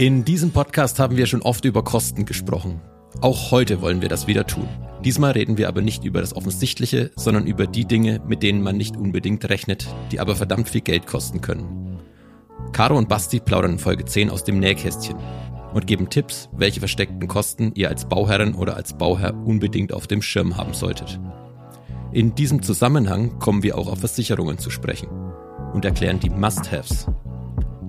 [0.00, 2.80] In diesem Podcast haben wir schon oft über Kosten gesprochen.
[3.20, 4.66] Auch heute wollen wir das wieder tun.
[5.04, 8.78] Diesmal reden wir aber nicht über das Offensichtliche, sondern über die Dinge, mit denen man
[8.78, 12.00] nicht unbedingt rechnet, die aber verdammt viel Geld kosten können.
[12.72, 15.18] Caro und Basti plaudern in Folge 10 aus dem Nähkästchen
[15.74, 20.22] und geben Tipps, welche versteckten Kosten ihr als Bauherrin oder als Bauherr unbedingt auf dem
[20.22, 21.20] Schirm haben solltet.
[22.10, 25.10] In diesem Zusammenhang kommen wir auch auf Versicherungen zu sprechen
[25.74, 27.06] und erklären die Must-Haves.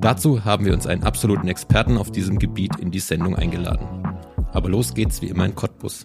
[0.01, 3.87] Dazu haben wir uns einen absoluten Experten auf diesem Gebiet in die Sendung eingeladen.
[4.51, 6.03] Aber los geht's wie immer in Cottbus.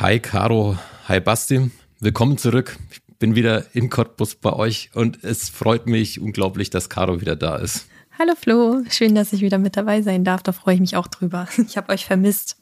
[0.00, 2.78] Hi Caro, hi Basti, willkommen zurück.
[2.90, 7.36] Ich bin wieder in Cottbus bei euch und es freut mich unglaublich, dass Caro wieder
[7.36, 7.86] da ist.
[8.18, 10.42] Hallo Flo, schön, dass ich wieder mit dabei sein darf.
[10.42, 11.46] Da freue ich mich auch drüber.
[11.66, 12.56] Ich habe euch vermisst.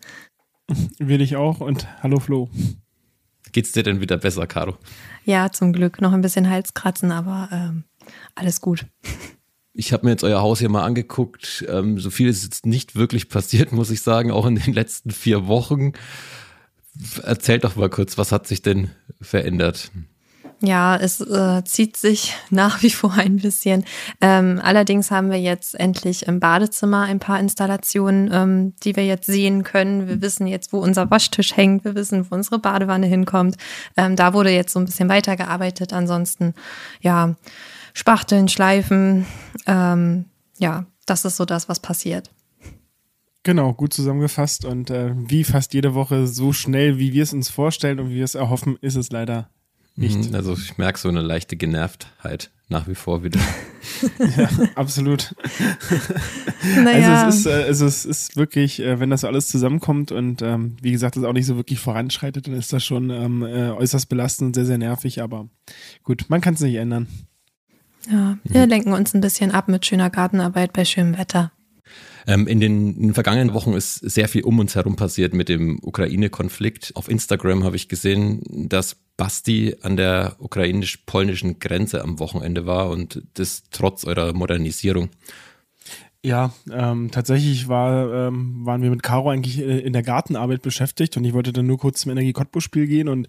[0.98, 2.50] Will ich auch und hallo Flo.
[3.52, 4.76] Geht's dir denn wieder besser, Caro?
[5.24, 6.00] Ja, zum Glück.
[6.00, 7.84] Noch ein bisschen Halskratzen, aber ähm,
[8.34, 8.86] alles gut.
[9.72, 11.64] Ich habe mir jetzt euer Haus hier mal angeguckt.
[11.68, 15.10] Ähm, so viel ist jetzt nicht wirklich passiert, muss ich sagen, auch in den letzten
[15.10, 15.92] vier Wochen.
[17.22, 18.90] Erzählt doch mal kurz, was hat sich denn
[19.20, 19.90] verändert?
[20.62, 23.84] Ja, es äh, zieht sich nach wie vor ein bisschen.
[24.20, 29.26] Ähm, allerdings haben wir jetzt endlich im Badezimmer ein paar Installationen, ähm, die wir jetzt
[29.26, 30.06] sehen können.
[30.06, 31.84] Wir wissen jetzt, wo unser Waschtisch hängt.
[31.84, 33.56] Wir wissen, wo unsere Badewanne hinkommt.
[33.96, 35.92] Ähm, da wurde jetzt so ein bisschen weitergearbeitet.
[35.92, 36.54] Ansonsten,
[37.00, 37.36] ja,
[37.94, 39.26] Spachteln, Schleifen.
[39.66, 40.26] Ähm,
[40.58, 42.30] ja, das ist so das, was passiert.
[43.42, 47.48] Genau, gut zusammengefasst und äh, wie fast jede Woche so schnell, wie wir es uns
[47.48, 49.48] vorstellen und wie wir es erhoffen, ist es leider
[49.96, 50.30] nicht.
[50.30, 53.40] Mhm, also ich merke so eine leichte Genervtheit nach wie vor wieder.
[54.36, 55.34] ja, absolut.
[56.84, 57.24] Naja.
[57.24, 60.76] Also es ist, äh, also es ist wirklich, äh, wenn das alles zusammenkommt und ähm,
[60.82, 64.08] wie gesagt, das auch nicht so wirklich voranschreitet, dann ist das schon ähm, äh, äußerst
[64.08, 65.48] belastend und sehr, sehr nervig, aber
[66.04, 67.08] gut, man kann es nicht ändern.
[68.10, 68.68] Ja, wir mhm.
[68.68, 71.50] lenken uns ein bisschen ab mit schöner Gartenarbeit bei schönem Wetter.
[72.30, 75.48] Ähm, in, den, in den vergangenen Wochen ist sehr viel um uns herum passiert mit
[75.48, 76.92] dem Ukraine-Konflikt.
[76.94, 83.20] Auf Instagram habe ich gesehen, dass Basti an der ukrainisch-polnischen Grenze am Wochenende war und
[83.34, 85.08] das trotz eurer Modernisierung.
[86.22, 91.16] Ja, ähm, tatsächlich war, ähm, waren wir mit Caro eigentlich äh, in der Gartenarbeit beschäftigt
[91.16, 93.26] und ich wollte dann nur kurz zum Energie Cottbus Spiel gehen und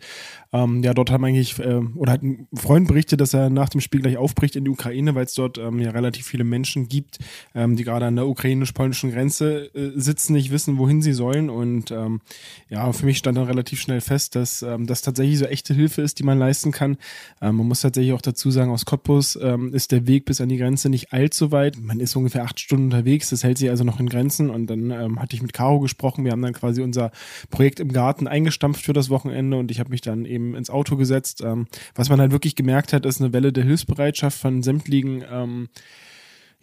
[0.51, 3.79] ähm, ja, dort haben eigentlich, äh, oder hat ein Freund berichtet, dass er nach dem
[3.79, 7.19] Spiel gleich aufbricht in die Ukraine, weil es dort ähm, ja relativ viele Menschen gibt,
[7.55, 11.91] ähm, die gerade an der ukrainisch-polnischen Grenze äh, sitzen, nicht wissen, wohin sie sollen und
[11.91, 12.19] ähm,
[12.67, 16.01] ja, für mich stand dann relativ schnell fest, dass ähm, das tatsächlich so echte Hilfe
[16.01, 16.97] ist, die man leisten kann.
[17.41, 20.49] Ähm, man muss tatsächlich auch dazu sagen, aus Cottbus ähm, ist der Weg bis an
[20.49, 21.77] die Grenze nicht allzu weit.
[21.79, 23.29] Man ist ungefähr acht Stunden Stunden unterwegs.
[23.29, 24.49] Das hält sich also noch in Grenzen.
[24.49, 26.25] Und dann ähm, hatte ich mit Caro gesprochen.
[26.25, 27.11] Wir haben dann quasi unser
[27.49, 30.95] Projekt im Garten eingestampft für das Wochenende und ich habe mich dann eben ins Auto
[30.95, 31.41] gesetzt.
[31.41, 35.69] Ähm, was man halt wirklich gemerkt hat, ist eine Welle der Hilfsbereitschaft von sämtlichen ähm,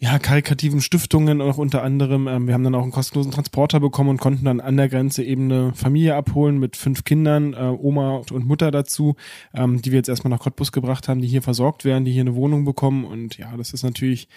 [0.01, 2.27] ja, karikativen Stiftungen auch unter anderem.
[2.29, 5.23] Ähm, wir haben dann auch einen kostenlosen Transporter bekommen und konnten dann an der Grenze
[5.23, 9.15] eben eine Familie abholen mit fünf Kindern, äh, Oma und Mutter dazu,
[9.53, 12.21] ähm, die wir jetzt erstmal nach Cottbus gebracht haben, die hier versorgt werden, die hier
[12.21, 13.03] eine Wohnung bekommen.
[13.03, 14.29] Und ja, das ist natürlich,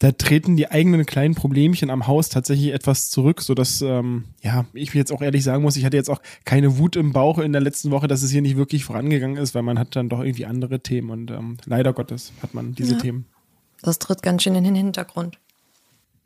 [0.00, 4.92] da treten die eigenen kleinen Problemchen am Haus tatsächlich etwas zurück, sodass, ähm, ja, ich
[4.92, 7.62] jetzt auch ehrlich sagen muss, ich hatte jetzt auch keine Wut im Bauch in der
[7.62, 10.44] letzten Woche, dass es hier nicht wirklich vorangegangen ist, weil man hat dann doch irgendwie
[10.44, 12.98] andere Themen und ähm, leider Gottes hat man diese ja.
[12.98, 13.24] Themen.
[13.82, 15.38] Das tritt ganz schön in den Hintergrund.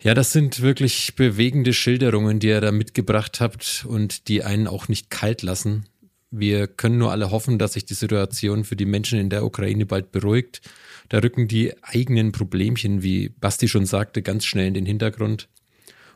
[0.00, 4.88] Ja, das sind wirklich bewegende Schilderungen, die ihr da mitgebracht habt und die einen auch
[4.88, 5.86] nicht kalt lassen.
[6.30, 9.86] Wir können nur alle hoffen, dass sich die Situation für die Menschen in der Ukraine
[9.86, 10.62] bald beruhigt.
[11.08, 15.48] Da rücken die eigenen Problemchen, wie Basti schon sagte, ganz schnell in den Hintergrund.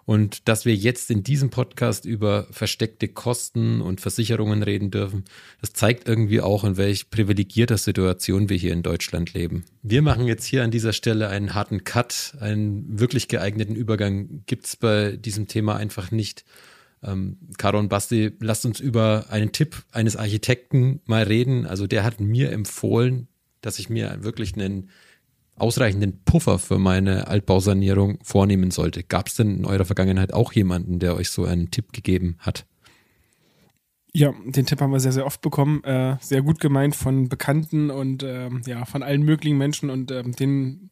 [0.09, 5.25] Und dass wir jetzt in diesem Podcast über versteckte Kosten und Versicherungen reden dürfen,
[5.61, 9.67] das zeigt irgendwie auch, in welch privilegierter Situation wir hier in Deutschland leben.
[9.83, 12.33] Wir machen jetzt hier an dieser Stelle einen harten Cut.
[12.41, 16.47] Einen wirklich geeigneten Übergang gibt es bei diesem Thema einfach nicht.
[17.03, 21.66] Ähm, Caro und Basti, lasst uns über einen Tipp eines Architekten mal reden.
[21.66, 23.28] Also der hat mir empfohlen,
[23.61, 24.89] dass ich mir wirklich einen
[25.60, 29.03] ausreichenden Puffer für meine Altbausanierung vornehmen sollte.
[29.03, 32.66] Gab es denn in eurer Vergangenheit auch jemanden, der euch so einen Tipp gegeben hat?
[34.18, 35.84] Ja, den Tipp haben wir sehr, sehr oft bekommen.
[35.84, 39.91] Äh, sehr gut gemeint von Bekannten und äh, ja, von allen möglichen Menschen.
[39.91, 40.91] Und äh, den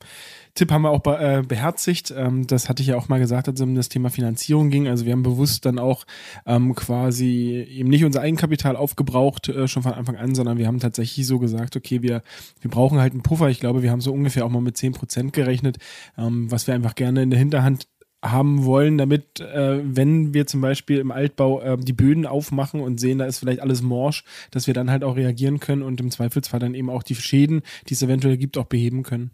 [0.55, 2.15] Tipp haben wir auch be äh, beherzigt.
[2.17, 4.87] Ähm, das hatte ich ja auch mal gesagt, als es um das Thema Finanzierung ging.
[4.87, 6.05] Also wir haben bewusst dann auch
[6.47, 10.79] ähm, quasi eben nicht unser Eigenkapital aufgebraucht, äh, schon von Anfang an, sondern wir haben
[10.79, 12.23] tatsächlich so gesagt, okay, wir,
[12.61, 13.49] wir brauchen halt einen Puffer.
[13.49, 15.79] Ich glaube, wir haben so ungefähr auch mal mit zehn Prozent gerechnet,
[16.17, 17.89] ähm, was wir einfach gerne in der Hinterhand
[18.23, 22.99] haben wollen, damit, äh, wenn wir zum Beispiel im Altbau äh, die Böden aufmachen und
[22.99, 26.11] sehen, da ist vielleicht alles morsch, dass wir dann halt auch reagieren können und im
[26.11, 29.31] Zweifelsfall dann eben auch die Schäden, die es eventuell gibt, auch beheben können.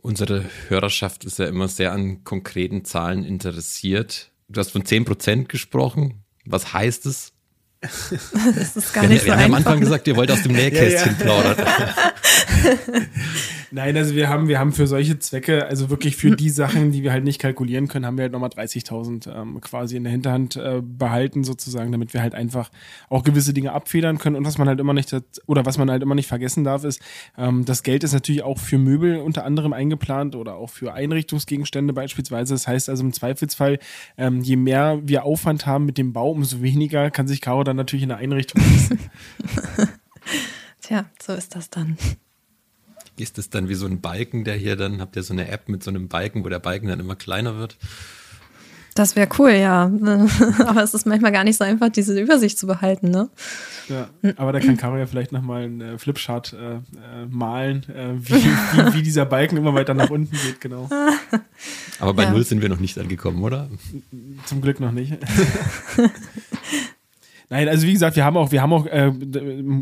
[0.00, 4.30] Unsere Hörerschaft ist ja immer sehr an konkreten Zahlen interessiert.
[4.48, 6.24] Du hast von 10% gesprochen.
[6.44, 7.32] Was heißt es?
[8.54, 10.52] Das ist gar nicht wir, so Wir haben am Anfang gesagt, ihr wollt aus dem
[10.52, 11.54] Nähkästchen ja, ja.
[11.54, 11.66] plaudern.
[13.74, 17.02] Nein, also wir haben, wir haben für solche Zwecke, also wirklich für die Sachen, die
[17.02, 20.56] wir halt nicht kalkulieren können, haben wir halt nochmal 30.000 ähm, quasi in der Hinterhand
[20.56, 22.70] äh, behalten sozusagen, damit wir halt einfach
[23.08, 24.36] auch gewisse Dinge abfedern können.
[24.36, 25.16] Und was man halt immer nicht,
[25.46, 27.00] oder was man halt immer nicht vergessen darf, ist,
[27.38, 31.94] ähm, das Geld ist natürlich auch für Möbel unter anderem eingeplant oder auch für Einrichtungsgegenstände
[31.94, 32.52] beispielsweise.
[32.52, 33.78] Das heißt also im Zweifelsfall,
[34.18, 37.76] ähm, je mehr wir Aufwand haben mit dem Bau, umso weniger kann sich Caro dann
[37.76, 38.62] natürlich in der Einrichtung
[40.82, 41.96] Tja, so ist das dann.
[43.16, 45.68] Ist das dann wie so ein Balken, der hier dann, habt ihr so eine App
[45.68, 47.76] mit so einem Balken, wo der Balken dann immer kleiner wird?
[48.94, 49.84] Das wäre cool, ja.
[50.66, 53.30] aber es ist manchmal gar nicht so einfach, diese Übersicht zu behalten, ne?
[53.88, 56.80] Ja, aber da kann Caro ja vielleicht nochmal einen äh, Flipchart äh, äh,
[57.28, 60.88] malen, äh, wie, wie, wie, dieser Balken immer weiter nach unten geht, genau.
[62.00, 62.30] Aber bei ja.
[62.30, 63.70] Null sind wir noch nicht angekommen, oder?
[64.44, 65.16] Zum Glück noch nicht.
[67.50, 69.10] Nein, also wie gesagt, wir haben auch, wir haben auch, äh,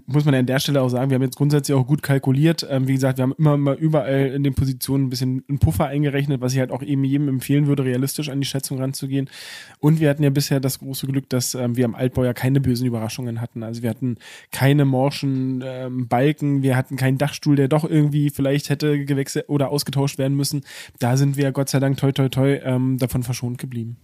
[0.06, 2.66] muss man ja an der Stelle auch sagen, wir haben jetzt grundsätzlich auch gut kalkuliert.
[2.68, 5.86] Ähm, wie gesagt, wir haben immer mal überall in den Positionen ein bisschen einen Puffer
[5.86, 9.28] eingerechnet, was ich halt auch eben jedem empfehlen würde, realistisch an die Schätzung ranzugehen.
[9.78, 12.60] Und wir hatten ja bisher das große Glück, dass ähm, wir am Altbau ja keine
[12.60, 13.62] bösen Überraschungen hatten.
[13.62, 14.16] Also wir hatten
[14.50, 19.70] keine morschen ähm, Balken, wir hatten keinen Dachstuhl, der doch irgendwie vielleicht hätte gewechselt oder
[19.70, 20.62] ausgetauscht werden müssen.
[20.98, 23.96] Da sind wir Gott sei Dank toi toi toi ähm, davon verschont geblieben.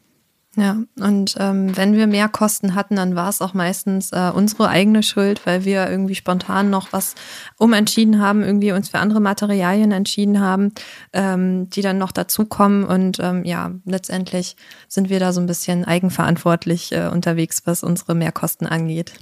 [0.58, 4.70] Ja, und ähm, wenn wir mehr Kosten hatten, dann war es auch meistens äh, unsere
[4.70, 7.14] eigene Schuld, weil wir irgendwie spontan noch was
[7.58, 10.72] umentschieden haben, irgendwie uns für andere Materialien entschieden haben,
[11.12, 12.84] ähm, die dann noch dazukommen.
[12.84, 14.56] Und ähm, ja, letztendlich
[14.88, 19.12] sind wir da so ein bisschen eigenverantwortlich äh, unterwegs, was unsere Mehrkosten angeht.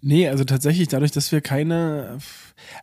[0.00, 2.16] Nee, also tatsächlich dadurch, dass wir keine,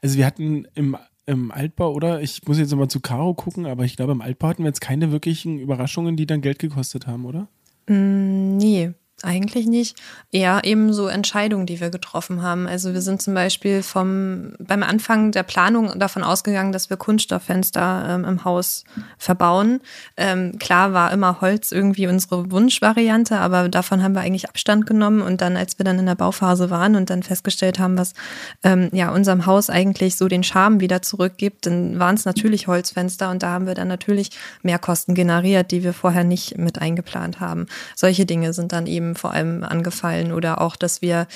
[0.03, 0.95] also wir hatten im
[1.27, 2.21] im Altbau, oder?
[2.21, 4.81] Ich muss jetzt nochmal zu Caro gucken, aber ich glaube, im Altbau hatten wir jetzt
[4.81, 7.47] keine wirklichen Überraschungen, die dann Geld gekostet haben, oder?
[7.87, 8.93] Mm, nee.
[9.23, 9.97] Eigentlich nicht.
[10.31, 12.67] Eher eben so Entscheidungen, die wir getroffen haben.
[12.67, 18.05] Also wir sind zum Beispiel vom, beim Anfang der Planung davon ausgegangen, dass wir Kunststofffenster
[18.09, 18.83] ähm, im Haus
[19.17, 19.81] verbauen.
[20.17, 25.21] Ähm, klar war immer Holz irgendwie unsere Wunschvariante, aber davon haben wir eigentlich Abstand genommen.
[25.21, 28.13] Und dann, als wir dann in der Bauphase waren und dann festgestellt haben, was
[28.61, 33.31] ähm, ja unserem Haus eigentlich so den Charme wieder zurückgibt, dann waren es natürlich Holzfenster
[33.31, 34.29] und da haben wir dann natürlich
[34.61, 37.65] Mehrkosten generiert, die wir vorher nicht mit eingeplant haben.
[37.95, 41.27] Solche Dinge sind dann eben vor allem angefallen oder auch, dass wir,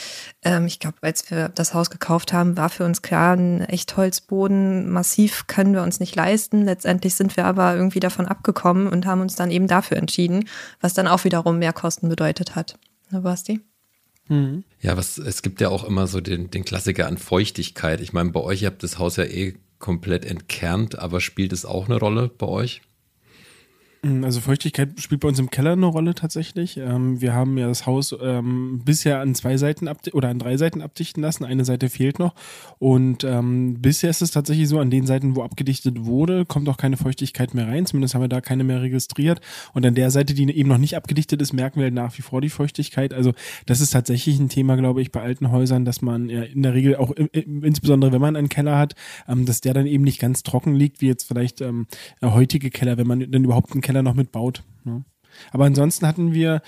[0.44, 4.90] ähm, ich glaube, als wir das Haus gekauft haben, war für uns klar, ein Echtholzboden
[4.90, 6.66] massiv können wir uns nicht leisten.
[6.66, 10.48] Letztendlich sind wir aber irgendwie davon abgekommen und haben uns dann eben dafür entschieden,
[10.80, 12.78] was dann auch wiederum mehr Kosten bedeutet hat.
[13.12, 13.62] Ne, Basti?
[14.28, 14.64] Mhm.
[14.80, 18.02] Ja, was, es gibt ja auch immer so den, den Klassiker an Feuchtigkeit.
[18.02, 21.66] Ich meine, bei euch, ihr habt das Haus ja eh komplett entkernt, aber spielt es
[21.66, 22.82] auch eine Rolle bei euch?
[24.04, 26.78] Mm, also Feuchtigkeit spielt bei uns im Keller eine Rolle tatsächlich.
[26.78, 30.82] Ähm, wir haben ja das Haus ähm, bisher an zwei Seiten oder an drei Seiten
[30.82, 31.46] abdichten lassen.
[31.46, 32.34] Eine Seite fehlt noch.
[32.80, 36.78] Und ähm, bisher ist es tatsächlich so, an den Seiten, wo abgedichtet wurde, kommt auch
[36.78, 37.86] keine Feuchtigkeit mehr rein.
[37.86, 39.40] Zumindest haben wir da keine mehr registriert.
[39.74, 42.42] Und an der Seite, die eben noch nicht abgedichtet ist, merken wir nach wie vor
[42.42, 43.14] die Feuchtigkeit.
[43.14, 43.34] Also
[43.68, 46.74] das ist tatsächlich ein Thema, glaube ich, bei alten Häusern, dass man ja in der
[46.74, 48.96] Regel auch, insbesondere wenn man einen Keller hat,
[49.28, 51.86] ähm, dass der dann eben nicht ganz trocken liegt, wie jetzt vielleicht ähm,
[52.24, 54.64] heutige Keller, wenn man denn überhaupt einen Keller Keller noch mitbaut.
[54.86, 55.04] Ne?
[55.52, 56.62] Aber ansonsten hatten wir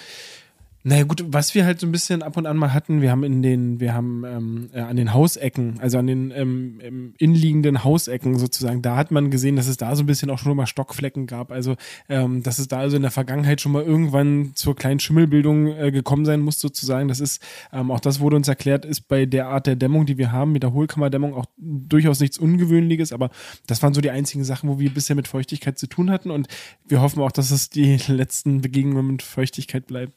[0.84, 3.24] naja gut, was wir halt so ein bisschen ab und an mal hatten, wir haben
[3.24, 8.38] in den, wir haben ähm, äh, an den Hausecken, also an den ähm, inliegenden Hausecken
[8.38, 11.25] sozusagen, da hat man gesehen, dass es da so ein bisschen auch schon mal Stockflecken
[11.25, 11.52] gab.
[11.52, 11.75] Also
[12.10, 15.92] ähm, dass es da also in der Vergangenheit schon mal irgendwann zur kleinen Schimmelbildung äh,
[15.92, 17.08] gekommen sein muss sozusagen.
[17.08, 20.18] Das ist, ähm, auch das wurde uns erklärt, ist bei der Art der Dämmung, die
[20.18, 23.30] wir haben, mit der Hohlkammerdämmung auch durchaus nichts Ungewöhnliches, aber
[23.68, 26.48] das waren so die einzigen Sachen, wo wir bisher mit Feuchtigkeit zu tun hatten und
[26.86, 30.12] wir hoffen auch, dass es die letzten Begegnungen mit Feuchtigkeit bleiben.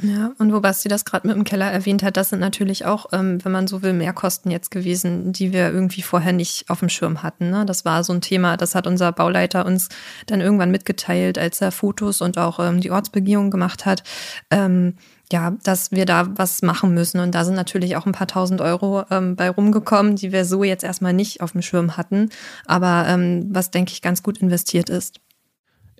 [0.00, 3.06] Ja, und wo Basti das gerade mit dem Keller erwähnt hat, das sind natürlich auch,
[3.12, 6.88] ähm, wenn man so will, Mehrkosten jetzt gewesen, die wir irgendwie vorher nicht auf dem
[6.88, 7.50] Schirm hatten.
[7.50, 7.66] Ne?
[7.66, 9.88] Das war so ein Thema, das hat unser Bauleiter uns
[10.26, 14.04] dann irgendwann mitgeteilt, als er Fotos und auch ähm, die Ortsbegehung gemacht hat.
[14.50, 14.94] Ähm,
[15.32, 17.18] ja, dass wir da was machen müssen.
[17.20, 20.62] Und da sind natürlich auch ein paar tausend Euro ähm, bei rumgekommen, die wir so
[20.62, 22.30] jetzt erstmal nicht auf dem Schirm hatten,
[22.66, 25.20] aber ähm, was, denke ich, ganz gut investiert ist.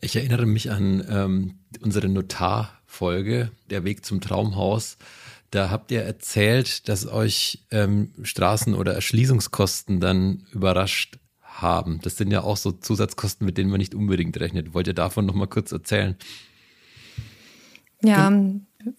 [0.00, 4.96] Ich erinnere mich an ähm, unsere Notar- Folge, Der Weg zum Traumhaus.
[5.50, 12.00] Da habt ihr erzählt, dass euch ähm, Straßen- oder Erschließungskosten dann überrascht haben.
[12.02, 14.74] Das sind ja auch so Zusatzkosten, mit denen man nicht unbedingt rechnet.
[14.74, 16.16] Wollt ihr davon noch mal kurz erzählen?
[18.02, 18.32] Ja,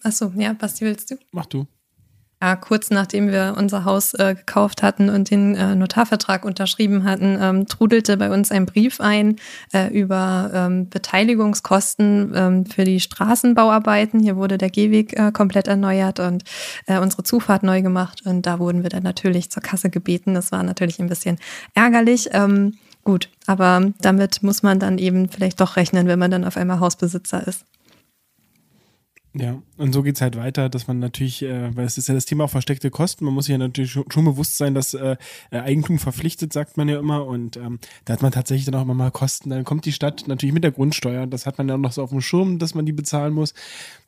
[0.02, 1.18] achso, ja, Basti, willst du?
[1.32, 1.66] Mach du.
[2.42, 7.38] Ja, kurz nachdem wir unser Haus äh, gekauft hatten und den äh, Notarvertrag unterschrieben hatten,
[7.38, 9.36] ähm, trudelte bei uns ein Brief ein
[9.74, 14.20] äh, über ähm, Beteiligungskosten ähm, für die Straßenbauarbeiten.
[14.20, 16.44] Hier wurde der Gehweg äh, komplett erneuert und
[16.86, 18.22] äh, unsere Zufahrt neu gemacht.
[18.24, 20.32] Und da wurden wir dann natürlich zur Kasse gebeten.
[20.32, 21.38] Das war natürlich ein bisschen
[21.74, 22.30] ärgerlich.
[22.32, 26.56] Ähm, gut, aber damit muss man dann eben vielleicht doch rechnen, wenn man dann auf
[26.56, 27.66] einmal Hausbesitzer ist.
[29.32, 32.24] Ja, und so geht's halt weiter, dass man natürlich, äh, weil es ist ja das
[32.24, 35.16] Thema auch versteckte Kosten, man muss sich ja natürlich schon, bewusst sein, dass äh,
[35.52, 37.24] äh, Eigentum verpflichtet, sagt man ja immer.
[37.26, 39.50] Und ähm, da hat man tatsächlich dann auch immer mal Kosten.
[39.50, 42.02] Dann kommt die Stadt natürlich mit der Grundsteuer, das hat man ja auch noch so
[42.02, 43.54] auf dem Schirm, dass man die bezahlen muss.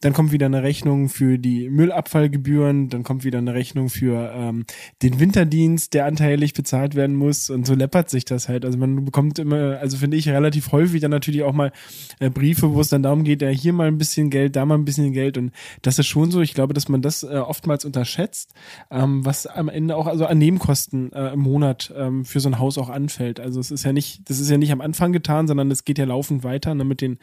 [0.00, 4.64] Dann kommt wieder eine Rechnung für die Müllabfallgebühren, dann kommt wieder eine Rechnung für ähm,
[5.02, 7.49] den Winterdienst, der anteilig bezahlt werden muss.
[7.49, 8.64] Und so läppert sich das halt.
[8.64, 11.71] Also man bekommt immer, also finde ich relativ häufig dann natürlich auch mal
[12.19, 14.75] äh, Briefe, wo es dann darum geht, ja hier mal ein bisschen Geld, da mal
[14.75, 15.52] ein bisschen Geld und
[15.83, 16.40] das ist schon so.
[16.40, 18.52] Ich glaube, dass man das äh, oftmals unterschätzt,
[18.90, 22.59] ähm, was am Ende auch also an Nebenkosten äh, im Monat ähm, für so ein
[22.59, 23.40] Haus auch anfällt.
[23.40, 25.99] Also es ist ja nicht, das ist ja nicht am Anfang getan, sondern es geht
[25.99, 27.19] ja laufend weiter ne, mit den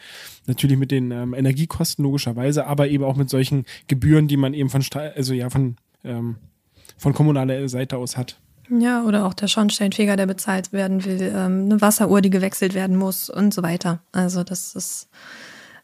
[0.47, 4.69] natürlich mit den ähm, Energiekosten logischerweise, aber eben auch mit solchen Gebühren, die man eben
[4.69, 4.83] von
[5.15, 6.37] also ja von ähm,
[6.97, 8.37] von kommunaler Seite aus hat.
[8.69, 12.95] Ja, oder auch der Schornsteinfeger, der bezahlt werden will, ähm, eine Wasseruhr, die gewechselt werden
[12.95, 13.99] muss und so weiter.
[14.11, 15.09] Also das ist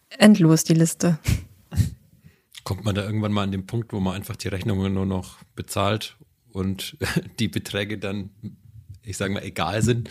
[0.10, 1.18] endlos, die Liste.
[2.66, 5.38] Kommt man da irgendwann mal an den Punkt, wo man einfach die Rechnungen nur noch
[5.56, 6.18] bezahlt
[6.52, 6.98] und
[7.40, 8.32] die Beträge dann,
[9.04, 10.10] ich sage mal, egal sind?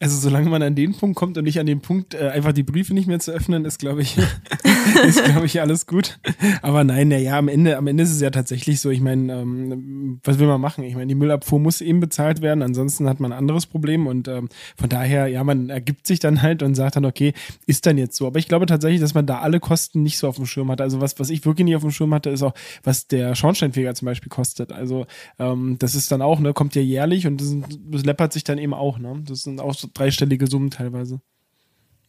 [0.00, 2.62] Also solange man an den Punkt kommt und nicht an den Punkt, äh, einfach die
[2.62, 4.16] Briefe nicht mehr zu öffnen, ist, glaube ich,
[5.06, 6.18] ist, glaube ich, alles gut.
[6.62, 8.90] Aber nein, na ja, am Ende, am Ende ist es ja tatsächlich so.
[8.90, 10.84] Ich meine, ähm, was will man machen?
[10.84, 14.28] Ich meine, die Müllabfuhr muss eben bezahlt werden, ansonsten hat man ein anderes Problem und
[14.28, 17.32] ähm, von daher, ja, man ergibt sich dann halt und sagt dann, okay,
[17.66, 18.26] ist dann jetzt so.
[18.26, 20.80] Aber ich glaube tatsächlich, dass man da alle Kosten nicht so auf dem Schirm hat.
[20.80, 23.94] Also was, was ich wirklich nicht auf dem Schirm hatte, ist auch, was der Schornsteinfeger
[23.94, 24.72] zum Beispiel kostet.
[24.72, 25.06] Also
[25.38, 27.56] ähm, das ist dann auch, ne, kommt ja jährlich und das,
[27.90, 29.22] das läppert sich dann eben auch, ne?
[29.26, 31.20] Das sind auch so dreistellige Summen teilweise.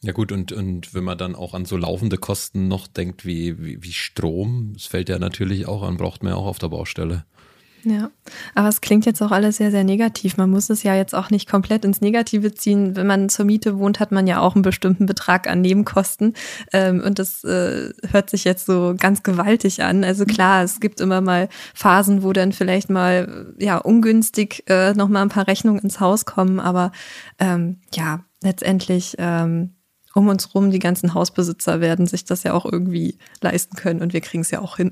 [0.01, 3.63] Ja gut, und, und wenn man dann auch an so laufende Kosten noch denkt wie,
[3.63, 6.69] wie, wie Strom, das fällt ja natürlich auch an, braucht man ja auch auf der
[6.69, 7.25] Baustelle.
[7.83, 8.09] Ja,
[8.55, 10.37] aber es klingt jetzt auch alles sehr, sehr negativ.
[10.37, 12.95] Man muss es ja jetzt auch nicht komplett ins Negative ziehen.
[12.95, 16.33] Wenn man zur Miete wohnt, hat man ja auch einen bestimmten Betrag an Nebenkosten.
[16.73, 20.03] Ähm, und das äh, hört sich jetzt so ganz gewaltig an.
[20.03, 25.21] Also klar, es gibt immer mal Phasen, wo dann vielleicht mal ja ungünstig äh, nochmal
[25.21, 26.59] ein paar Rechnungen ins Haus kommen.
[26.59, 26.91] Aber
[27.39, 29.75] ähm, ja, letztendlich ähm,
[30.13, 34.13] um uns rum, die ganzen Hausbesitzer werden sich das ja auch irgendwie leisten können und
[34.13, 34.91] wir kriegen es ja auch hin.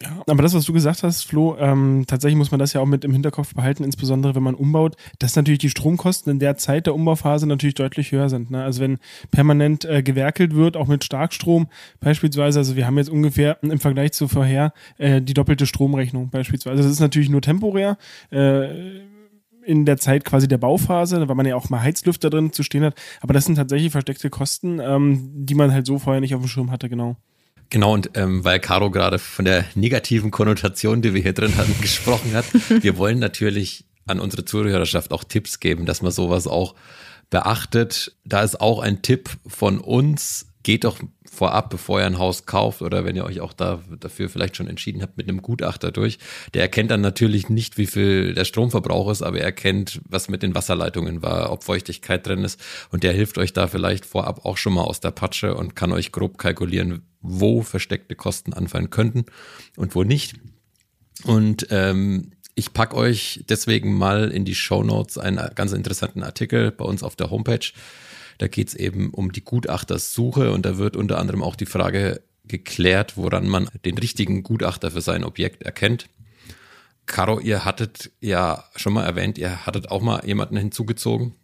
[0.00, 2.86] Ja, aber das, was du gesagt hast, Flo, ähm, tatsächlich muss man das ja auch
[2.86, 6.86] mit im Hinterkopf behalten, insbesondere wenn man umbaut, dass natürlich die Stromkosten in der Zeit
[6.86, 8.52] der Umbauphase natürlich deutlich höher sind.
[8.52, 8.62] Ne?
[8.62, 8.98] Also wenn
[9.32, 11.66] permanent äh, gewerkelt wird, auch mit Starkstrom
[11.98, 16.80] beispielsweise, also wir haben jetzt ungefähr im Vergleich zu vorher äh, die doppelte Stromrechnung beispielsweise.
[16.80, 17.98] Das ist natürlich nur temporär.
[18.30, 19.00] Äh,
[19.64, 22.84] in der Zeit quasi der Bauphase, weil man ja auch mal Heizlüfter drin zu stehen
[22.84, 22.94] hat.
[23.20, 26.48] Aber das sind tatsächlich versteckte Kosten, ähm, die man halt so vorher nicht auf dem
[26.48, 27.16] Schirm hatte, genau.
[27.70, 31.74] Genau, und ähm, weil Caro gerade von der negativen Konnotation, die wir hier drin hatten,
[31.80, 32.46] gesprochen hat,
[32.82, 36.74] wir wollen natürlich an unsere Zuhörerschaft auch Tipps geben, dass man sowas auch
[37.30, 38.16] beachtet.
[38.24, 40.98] Da ist auch ein Tipp von uns, geht doch
[41.30, 44.68] vorab, bevor ihr ein Haus kauft oder wenn ihr euch auch da, dafür vielleicht schon
[44.68, 46.18] entschieden habt, mit einem Gutachter durch.
[46.54, 50.42] Der erkennt dann natürlich nicht, wie viel der Stromverbrauch ist, aber er erkennt, was mit
[50.42, 54.56] den Wasserleitungen war, ob Feuchtigkeit drin ist und der hilft euch da vielleicht vorab auch
[54.56, 59.24] schon mal aus der Patsche und kann euch grob kalkulieren, wo versteckte Kosten anfallen könnten
[59.76, 60.34] und wo nicht.
[61.24, 66.72] Und ähm, ich pack euch deswegen mal in die Show Notes einen ganz interessanten Artikel
[66.72, 67.70] bei uns auf der Homepage
[68.38, 72.22] da geht es eben um die Gutachtersuche und da wird unter anderem auch die Frage
[72.44, 76.08] geklärt, woran man den richtigen Gutachter für sein Objekt erkennt.
[77.06, 81.34] Caro, ihr hattet ja schon mal erwähnt, ihr hattet auch mal jemanden hinzugezogen.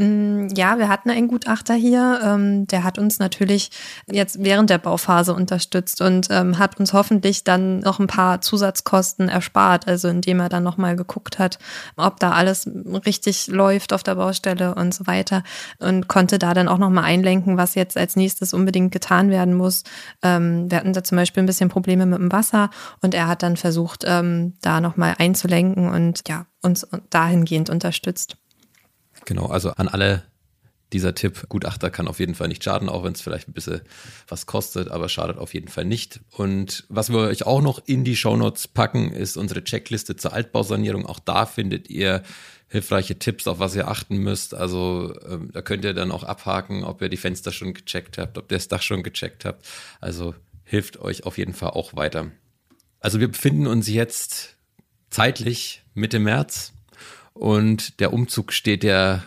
[0.00, 3.70] Mm, ja, wir hatten einen Gutachter hier, ähm, der hat uns natürlich
[4.10, 9.28] jetzt während der Bauphase unterstützt und ähm, hat uns hoffentlich dann noch ein paar Zusatzkosten
[9.28, 11.58] erspart, also indem er dann nochmal geguckt hat,
[11.98, 12.66] ob da alles
[13.04, 15.42] richtig läuft auf der Baustelle und so weiter
[15.80, 19.84] und konnte da dann auch nochmal einlenken, was jetzt als nächstes unbedingt getan werden muss.
[20.22, 22.70] Ähm, wir hatten da zum Beispiel ein bisschen Probleme mit dem Wasser
[23.02, 28.38] und er hat dann versucht, da nochmal einzulenken und ja, uns dahingehend unterstützt.
[29.30, 30.24] Genau, also an alle,
[30.92, 33.82] dieser Tipp, Gutachter kann auf jeden Fall nicht schaden, auch wenn es vielleicht ein bisschen
[34.26, 36.18] was kostet, aber schadet auf jeden Fall nicht.
[36.32, 41.06] Und was wir euch auch noch in die Shownotes packen, ist unsere Checkliste zur Altbausanierung.
[41.06, 42.24] Auch da findet ihr
[42.66, 44.52] hilfreiche Tipps, auf was ihr achten müsst.
[44.52, 48.36] Also ähm, da könnt ihr dann auch abhaken, ob ihr die Fenster schon gecheckt habt,
[48.36, 49.64] ob ihr das Dach schon gecheckt habt.
[50.00, 50.34] Also
[50.64, 52.32] hilft euch auf jeden Fall auch weiter.
[52.98, 54.56] Also wir befinden uns jetzt
[55.08, 56.72] zeitlich Mitte März
[57.40, 59.22] und der Umzug steht ja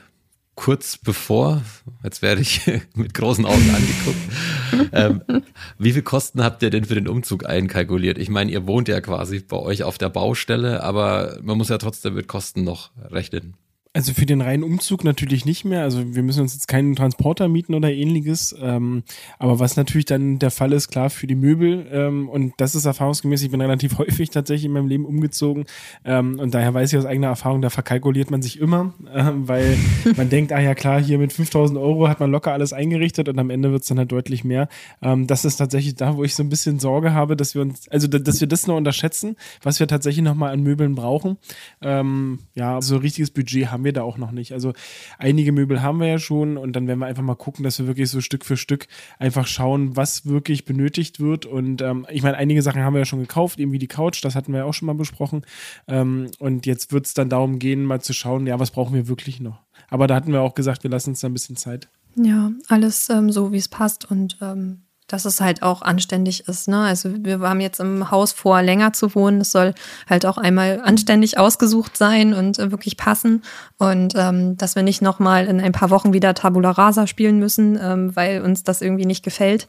[0.53, 1.63] kurz bevor,
[2.03, 2.61] jetzt werde ich
[2.93, 4.91] mit großen Augen angeguckt.
[4.93, 5.43] ähm,
[5.79, 8.19] wie viel Kosten habt ihr denn für den Umzug einkalkuliert?
[8.19, 11.79] Ich meine, ihr wohnt ja quasi bei euch auf der Baustelle, aber man muss ja
[11.79, 13.55] trotzdem mit Kosten noch rechnen.
[13.95, 15.83] Also für den reinen Umzug natürlich nicht mehr.
[15.83, 18.55] Also wir müssen uns jetzt keinen Transporter mieten oder ähnliches.
[18.59, 19.03] Ähm,
[19.37, 21.85] aber was natürlich dann der Fall ist, klar, für die Möbel.
[21.91, 25.65] Ähm, und das ist erfahrungsgemäß, ich bin relativ häufig tatsächlich in meinem Leben umgezogen.
[26.05, 29.77] Ähm, und daher weiß ich aus eigener Erfahrung, da verkalkuliert man sich immer, ähm, weil
[30.17, 33.37] man denkt, ah ja klar, hier mit 5000 Euro hat man locker alles eingerichtet und
[33.37, 34.69] am Ende wird es dann halt deutlich mehr.
[35.03, 37.87] Ähm, das ist tatsächlich da, wo ich so ein bisschen Sorge habe, dass wir uns,
[37.89, 41.37] also dass wir das noch unterschätzen, was wir tatsächlich nochmal an Möbeln brauchen.
[41.81, 44.53] Ähm, ja, so ein richtiges Budget haben haben wir da auch noch nicht.
[44.53, 44.71] Also
[45.17, 47.87] einige Möbel haben wir ja schon und dann werden wir einfach mal gucken, dass wir
[47.87, 48.87] wirklich so Stück für Stück
[49.19, 51.45] einfach schauen, was wirklich benötigt wird.
[51.45, 54.23] Und ähm, ich meine, einige Sachen haben wir ja schon gekauft, eben wie die Couch,
[54.23, 55.41] das hatten wir ja auch schon mal besprochen.
[55.87, 59.09] Ähm, und jetzt wird es dann darum gehen, mal zu schauen, ja, was brauchen wir
[59.09, 59.59] wirklich noch.
[59.89, 61.89] Aber da hatten wir auch gesagt, wir lassen uns da ein bisschen Zeit.
[62.15, 64.82] Ja, alles ähm, so, wie es passt und ähm,
[65.13, 66.67] dass es halt auch anständig ist.
[66.67, 66.79] Ne?
[66.79, 69.41] Also wir haben jetzt im Haus vor, länger zu wohnen.
[69.41, 69.75] Es soll
[70.09, 73.43] halt auch einmal anständig ausgesucht sein und äh, wirklich passen.
[73.77, 77.77] Und ähm, dass wir nicht nochmal in ein paar Wochen wieder Tabula Rasa spielen müssen,
[77.79, 79.67] ähm, weil uns das irgendwie nicht gefällt.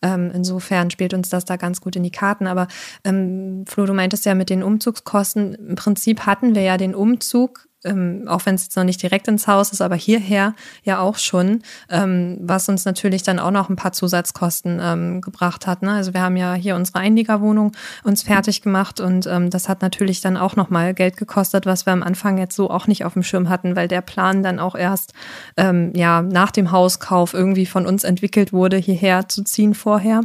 [0.00, 2.46] Ähm, insofern spielt uns das da ganz gut in die Karten.
[2.46, 2.66] Aber
[3.04, 5.54] ähm, Flo, du meintest ja mit den Umzugskosten.
[5.56, 9.28] Im Prinzip hatten wir ja den Umzug ähm, auch wenn es jetzt noch nicht direkt
[9.28, 13.68] ins Haus ist, aber hierher ja auch schon, ähm, was uns natürlich dann auch noch
[13.68, 15.82] ein paar Zusatzkosten ähm, gebracht hat.
[15.82, 15.92] Ne?
[15.92, 20.20] Also wir haben ja hier unsere Einliegerwohnung uns fertig gemacht und ähm, das hat natürlich
[20.20, 23.22] dann auch nochmal Geld gekostet, was wir am Anfang jetzt so auch nicht auf dem
[23.22, 25.12] Schirm hatten, weil der Plan dann auch erst
[25.56, 30.22] ähm, ja nach dem Hauskauf irgendwie von uns entwickelt wurde, hierher zu ziehen vorher.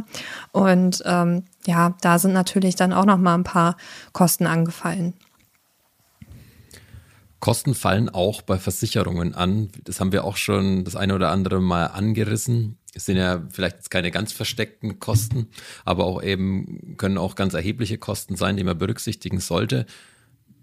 [0.52, 3.76] Und ähm, ja, da sind natürlich dann auch noch mal ein paar
[4.12, 5.14] Kosten angefallen.
[7.42, 9.68] Kosten fallen auch bei Versicherungen an.
[9.82, 12.78] Das haben wir auch schon das eine oder andere Mal angerissen.
[12.94, 15.48] Es sind ja vielleicht jetzt keine ganz versteckten Kosten,
[15.84, 19.86] aber auch eben können auch ganz erhebliche Kosten sein, die man berücksichtigen sollte.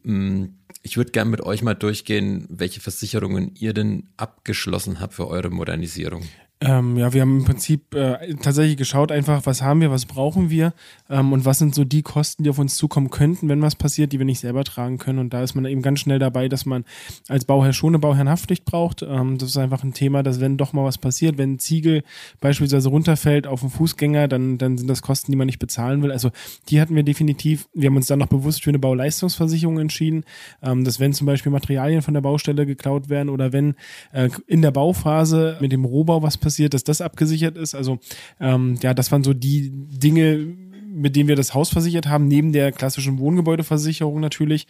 [0.05, 5.27] Hm, ich würde gerne mit euch mal durchgehen, welche Versicherungen ihr denn abgeschlossen habt für
[5.27, 6.23] eure Modernisierung.
[6.61, 10.49] Ähm, ja, wir haben im Prinzip äh, tatsächlich geschaut, einfach, was haben wir, was brauchen
[10.49, 10.73] wir
[11.09, 14.11] ähm, und was sind so die Kosten, die auf uns zukommen könnten, wenn was passiert,
[14.11, 15.19] die wir nicht selber tragen können.
[15.19, 16.83] Und da ist man eben ganz schnell dabei, dass man
[17.29, 19.03] als Bauherr schon eine Bauherrenhaftpflicht braucht.
[19.03, 22.03] Ähm, das ist einfach ein Thema, dass wenn doch mal was passiert, wenn ein Ziegel
[22.41, 26.11] beispielsweise runterfällt auf einen Fußgänger, dann, dann sind das Kosten, die man nicht bezahlen will.
[26.11, 26.29] Also
[26.67, 27.69] die hatten wir definitiv.
[27.73, 30.25] Wir haben uns dann noch bewusst für eine Bauleistungsversicherung entschieden,
[30.61, 33.75] ähm, dass wenn zum Beispiel Materialien von der Baustelle geklaut werden oder wenn
[34.11, 37.75] äh, in der Bauphase mit dem Rohbau was passiert, passiert, dass das abgesichert ist.
[37.75, 37.99] Also
[38.39, 40.47] ähm, ja, das waren so die Dinge,
[40.99, 44.67] mit denen wir das Haus versichert haben, neben der klassischen Wohngebäudeversicherung natürlich.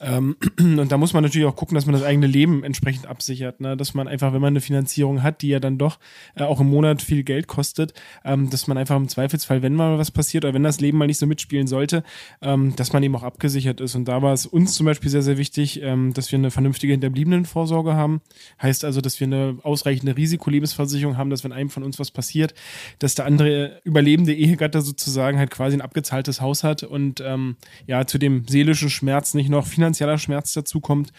[0.00, 3.60] Ähm, und da muss man natürlich auch gucken, dass man das eigene Leben entsprechend absichert.
[3.60, 3.76] Ne?
[3.76, 5.98] Dass man einfach, wenn man eine Finanzierung hat, die ja dann doch
[6.34, 9.98] äh, auch im Monat viel Geld kostet, ähm, dass man einfach im Zweifelsfall, wenn mal
[9.98, 12.02] was passiert oder wenn das Leben mal nicht so mitspielen sollte,
[12.42, 13.94] ähm, dass man eben auch abgesichert ist.
[13.94, 16.92] Und da war es uns zum Beispiel sehr, sehr wichtig, ähm, dass wir eine vernünftige
[16.92, 18.20] Hinterbliebenenvorsorge haben.
[18.60, 22.54] Heißt also, dass wir eine ausreichende Risikolebensversicherung haben, dass wenn einem von uns was passiert,
[22.98, 27.56] dass der andere überlebende Ehegatter sozusagen halt quasi ein abgezahltes Haus hat und ähm,
[27.86, 31.12] ja, zu dem seelischen Schmerz nicht noch finanziell finanzieller Schmerz dazu kommt.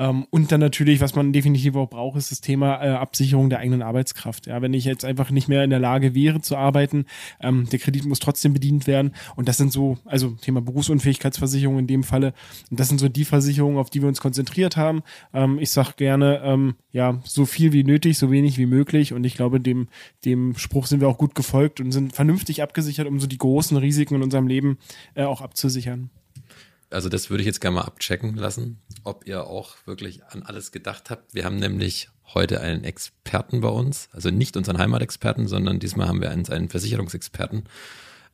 [0.00, 3.58] Ähm, und dann natürlich, was man definitiv auch braucht, ist das Thema äh, Absicherung der
[3.58, 4.46] eigenen Arbeitskraft.
[4.46, 7.04] Ja, wenn ich jetzt einfach nicht mehr in der Lage wäre zu arbeiten,
[7.40, 9.12] ähm, der Kredit muss trotzdem bedient werden.
[9.36, 12.32] Und das sind so, also Thema Berufsunfähigkeitsversicherung in dem Falle.
[12.70, 15.02] Und das sind so die Versicherungen, auf die wir uns konzentriert haben.
[15.34, 19.12] Ähm, ich sage gerne, ähm, ja, so viel wie nötig, so wenig wie möglich.
[19.12, 19.88] Und ich glaube, dem,
[20.24, 23.76] dem Spruch sind wir auch gut gefolgt und sind vernünftig abgesichert, um so die großen
[23.76, 24.78] Risiken in unserem Leben
[25.14, 26.08] äh, auch abzusichern.
[26.90, 30.72] Also das würde ich jetzt gerne mal abchecken lassen, ob ihr auch wirklich an alles
[30.72, 31.34] gedacht habt.
[31.34, 36.20] Wir haben nämlich heute einen Experten bei uns, also nicht unseren Heimatexperten, sondern diesmal haben
[36.20, 37.64] wir einen, einen Versicherungsexperten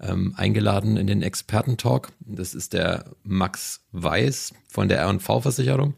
[0.00, 2.12] ähm, eingeladen in den Experten-Talk.
[2.20, 5.94] Das ist der Max Weiß von der R&V-Versicherung.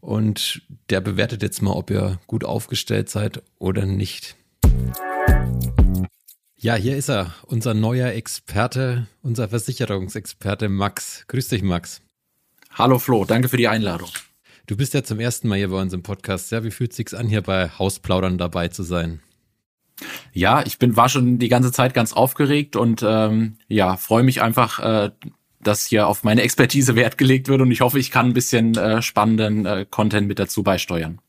[0.00, 4.36] Und der bewertet jetzt mal, ob ihr gut aufgestellt seid oder nicht.
[6.62, 11.24] Ja, hier ist er, unser neuer Experte, unser Versicherungsexperte Max.
[11.26, 12.02] Grüß dich, Max.
[12.74, 14.10] Hallo Flo, danke für die Einladung.
[14.68, 16.52] Du bist ja zum ersten Mal hier bei uns im Podcast.
[16.52, 19.18] Ja, wie fühlt sich's an, hier bei Hausplaudern dabei zu sein?
[20.32, 24.40] Ja, ich bin war schon die ganze Zeit ganz aufgeregt und ähm, ja freue mich
[24.40, 25.10] einfach, äh,
[25.58, 28.76] dass hier auf meine Expertise Wert gelegt wird und ich hoffe, ich kann ein bisschen
[28.76, 31.20] äh, spannenden äh, Content mit dazu beisteuern.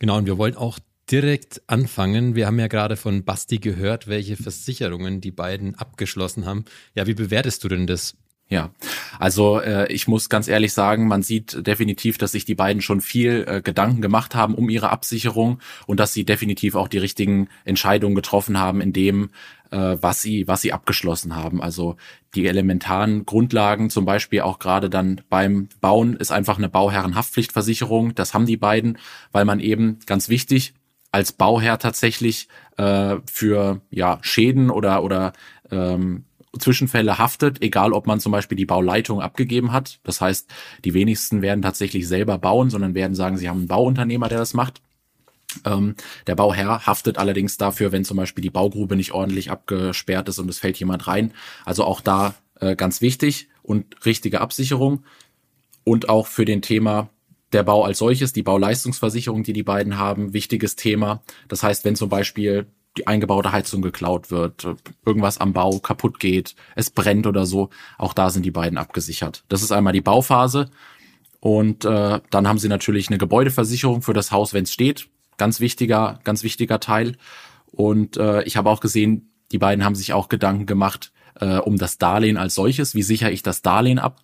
[0.00, 2.34] Genau, und wir wollen auch direkt anfangen.
[2.34, 6.64] Wir haben ja gerade von Basti gehört, welche Versicherungen die beiden abgeschlossen haben.
[6.94, 8.16] Ja, wie bewertest du denn das?
[8.48, 8.70] Ja,
[9.18, 13.00] also äh, ich muss ganz ehrlich sagen, man sieht definitiv, dass sich die beiden schon
[13.00, 17.48] viel äh, Gedanken gemacht haben um ihre Absicherung und dass sie definitiv auch die richtigen
[17.64, 19.30] Entscheidungen getroffen haben in dem,
[19.72, 21.60] äh, was sie was sie abgeschlossen haben.
[21.60, 21.96] Also
[22.36, 28.14] die elementaren Grundlagen, zum Beispiel auch gerade dann beim Bauen, ist einfach eine Bauherrenhaftpflichtversicherung.
[28.14, 28.98] Das haben die beiden,
[29.32, 30.74] weil man eben ganz wichtig
[31.12, 35.32] als Bauherr tatsächlich äh, für ja Schäden oder oder
[35.70, 36.24] ähm,
[36.58, 40.00] Zwischenfälle haftet, egal ob man zum Beispiel die Bauleitung abgegeben hat.
[40.04, 40.50] Das heißt,
[40.84, 44.54] die wenigsten werden tatsächlich selber bauen, sondern werden sagen, sie haben einen Bauunternehmer, der das
[44.54, 44.80] macht.
[45.64, 45.94] Ähm,
[46.26, 50.48] der Bauherr haftet allerdings dafür, wenn zum Beispiel die Baugrube nicht ordentlich abgesperrt ist und
[50.48, 51.32] es fällt jemand rein.
[51.64, 55.04] Also auch da äh, ganz wichtig und richtige Absicherung.
[55.84, 57.10] Und auch für den Thema
[57.52, 61.22] der Bau als solches, die Bauleistungsversicherung, die die beiden haben, wichtiges Thema.
[61.48, 64.66] Das heißt, wenn zum Beispiel die eingebaute Heizung geklaut wird,
[65.04, 67.70] irgendwas am Bau kaputt geht, es brennt oder so.
[67.98, 69.44] Auch da sind die beiden abgesichert.
[69.48, 70.70] Das ist einmal die Bauphase.
[71.40, 75.08] Und äh, dann haben sie natürlich eine Gebäudeversicherung für das Haus, wenn es steht.
[75.36, 77.16] Ganz wichtiger, ganz wichtiger Teil.
[77.70, 81.76] Und äh, ich habe auch gesehen, die beiden haben sich auch Gedanken gemacht äh, um
[81.76, 82.94] das Darlehen als solches.
[82.94, 84.22] Wie sichere ich das Darlehen ab?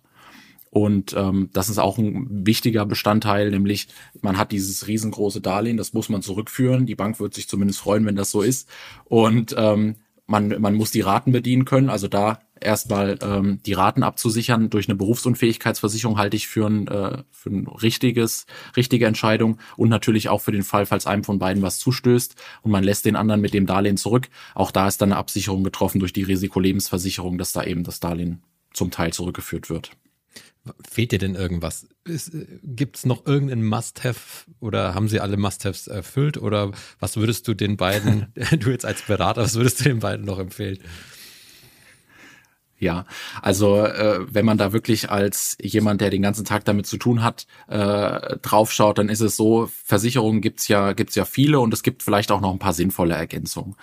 [0.73, 3.89] Und ähm, das ist auch ein wichtiger Bestandteil, nämlich
[4.21, 6.87] man hat dieses riesengroße Darlehen, das muss man zurückführen.
[6.87, 8.67] Die Bank wird sich zumindest freuen, wenn das so ist.
[9.05, 11.91] Und ähm, man, man muss die Raten bedienen können.
[11.91, 17.21] Also da erstmal ähm, die Raten abzusichern durch eine Berufsunfähigkeitsversicherung halte ich für ein, äh,
[17.29, 21.61] für ein richtiges, richtige Entscheidung und natürlich auch für den Fall, falls einem von beiden
[21.61, 24.27] was zustößt und man lässt den anderen mit dem Darlehen zurück.
[24.55, 28.41] Auch da ist dann eine Absicherung getroffen durch die Risikolebensversicherung, dass da eben das Darlehen
[28.73, 29.91] zum Teil zurückgeführt wird.
[30.89, 31.87] Fehlt dir denn irgendwas?
[32.63, 36.37] Gibt es noch irgendeinen Must-Have oder haben sie alle Must-Haves erfüllt?
[36.37, 38.27] Oder was würdest du den beiden,
[38.59, 40.79] du jetzt als Berater, was würdest du den beiden noch empfehlen?
[42.79, 43.05] Ja,
[43.41, 47.23] also äh, wenn man da wirklich als jemand, der den ganzen Tag damit zu tun
[47.23, 51.81] hat, äh, draufschaut, dann ist es so, Versicherungen gibt's ja, gibt's ja viele und es
[51.81, 53.75] gibt vielleicht auch noch ein paar sinnvolle Ergänzungen.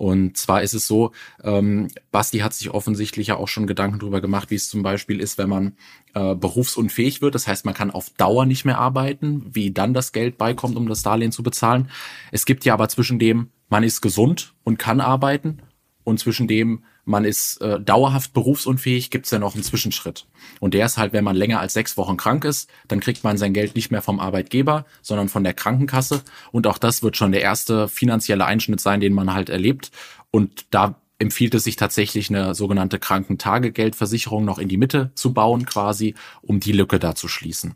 [0.00, 1.12] Und zwar ist es so,
[1.44, 5.20] ähm, Basti hat sich offensichtlich ja auch schon Gedanken darüber gemacht, wie es zum Beispiel
[5.20, 5.76] ist, wenn man
[6.14, 7.34] äh, berufsunfähig wird.
[7.34, 10.88] Das heißt, man kann auf Dauer nicht mehr arbeiten, wie dann das Geld beikommt, um
[10.88, 11.90] das Darlehen zu bezahlen.
[12.32, 15.58] Es gibt ja aber zwischen dem, man ist gesund und kann arbeiten
[16.02, 20.26] und zwischen dem, man ist äh, dauerhaft berufsunfähig, gibt's ja noch einen Zwischenschritt.
[20.60, 23.36] Und der ist halt, wenn man länger als sechs Wochen krank ist, dann kriegt man
[23.36, 26.22] sein Geld nicht mehr vom Arbeitgeber, sondern von der Krankenkasse.
[26.52, 29.90] Und auch das wird schon der erste finanzielle Einschnitt sein, den man halt erlebt.
[30.30, 35.66] Und da empfiehlt es sich tatsächlich eine sogenannte Krankentagegeldversicherung noch in die Mitte zu bauen,
[35.66, 37.74] quasi, um die Lücke da zu schließen.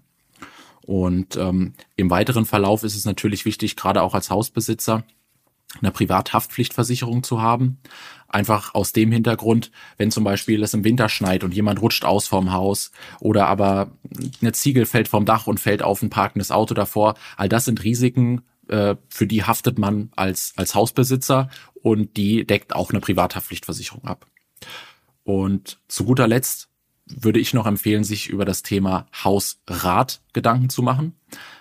[0.82, 5.04] Und ähm, im weiteren Verlauf ist es natürlich wichtig, gerade auch als Hausbesitzer,
[5.80, 7.78] eine Privathaftpflichtversicherung zu haben.
[8.28, 12.26] Einfach aus dem Hintergrund, wenn zum Beispiel es im Winter schneit und jemand rutscht aus
[12.26, 13.92] vom Haus oder aber
[14.40, 17.14] eine Ziegel fällt vom Dach und fällt auf ein parkendes Auto davor.
[17.36, 22.74] All das sind Risiken, äh, für die haftet man als, als Hausbesitzer und die deckt
[22.74, 24.26] auch eine Privathaftpflichtversicherung ab.
[25.22, 26.68] Und zu guter Letzt
[27.06, 31.14] würde ich noch empfehlen, sich über das Thema Hausrat Gedanken zu machen.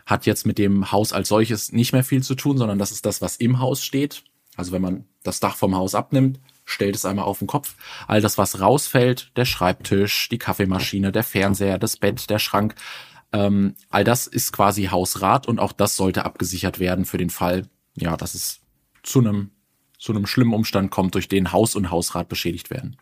[0.05, 3.05] Hat jetzt mit dem Haus als solches nicht mehr viel zu tun, sondern das ist
[3.05, 4.23] das, was im Haus steht.
[4.55, 7.75] Also wenn man das Dach vom Haus abnimmt, stellt es einmal auf den Kopf.
[8.07, 12.75] All das, was rausfällt, der Schreibtisch, die Kaffeemaschine, der Fernseher, das Bett, der Schrank,
[13.33, 17.67] ähm, all das ist quasi Hausrat und auch das sollte abgesichert werden für den Fall,
[17.95, 18.61] ja, dass es
[19.01, 19.51] zu einem
[19.97, 22.97] zu einem schlimmen Umstand kommt, durch den Haus und Hausrat beschädigt werden.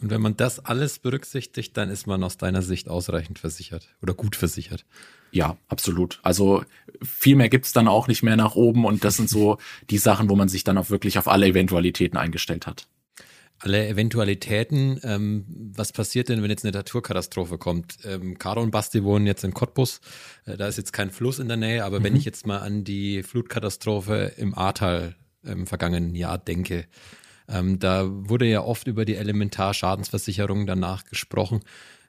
[0.00, 4.14] Und wenn man das alles berücksichtigt, dann ist man aus deiner Sicht ausreichend versichert oder
[4.14, 4.84] gut versichert.
[5.30, 6.20] Ja, absolut.
[6.22, 6.64] Also
[7.02, 9.58] viel mehr gibt's dann auch nicht mehr nach oben und das sind so
[9.90, 12.88] die Sachen, wo man sich dann auch wirklich auf alle Eventualitäten eingestellt hat.
[13.60, 17.98] Alle Eventualitäten, ähm, was passiert denn, wenn jetzt eine Naturkatastrophe kommt?
[18.04, 20.00] Ähm, Caro und Basti wohnen jetzt in Cottbus,
[20.46, 22.04] äh, da ist jetzt kein Fluss in der Nähe, aber mhm.
[22.04, 26.86] wenn ich jetzt mal an die Flutkatastrophe im Ahrtal im vergangenen Jahr denke,
[27.48, 31.60] ähm, da wurde ja oft über die Elementarschadensversicherung danach gesprochen.